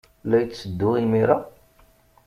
La 0.29 0.37
yetteddu 0.39 0.89
imir-a? 1.01 1.37